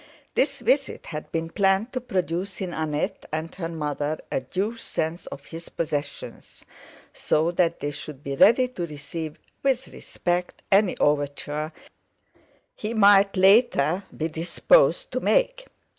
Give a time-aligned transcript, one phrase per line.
[0.33, 5.27] This visit had been planned to produce in Annette and her mother a due sense
[5.27, 6.65] of his possessions,
[7.13, 11.71] so that they should be ready to receive with respect any overture
[12.75, 15.67] he might later be disposed to make.